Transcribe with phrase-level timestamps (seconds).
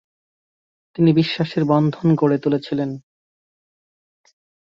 [0.95, 2.89] তিনি বিশ্বাসের বন্ধন গড়ে তুলেছিলেন।